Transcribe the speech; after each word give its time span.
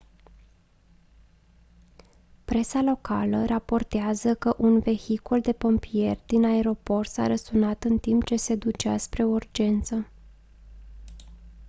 presa 2.45 2.81
locală 2.81 3.45
raportează 3.45 4.35
că 4.35 4.53
un 4.57 4.79
vehicul 4.79 5.41
de 5.41 5.51
pompieri 5.51 6.23
din 6.25 6.45
aeroport 6.45 7.09
s-a 7.09 7.27
răsturnat 7.27 7.83
în 7.83 7.97
timp 7.99 8.23
ce 8.25 8.35
se 8.35 8.55
ducea 8.55 8.97
spre 8.97 9.23
o 9.23 9.29
urgență 9.29 10.07